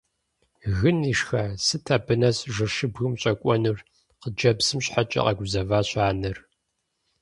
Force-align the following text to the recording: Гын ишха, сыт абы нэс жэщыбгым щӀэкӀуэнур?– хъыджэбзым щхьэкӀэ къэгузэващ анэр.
Гын 0.77 0.97
ишха, 1.13 1.43
сыт 1.65 1.85
абы 1.95 2.15
нэс 2.21 2.37
жэщыбгым 2.55 3.13
щӀэкӀуэнур?– 3.21 3.79
хъыджэбзым 4.19 4.79
щхьэкӀэ 4.85 5.21
къэгузэващ 5.25 5.89
анэр. 6.09 6.37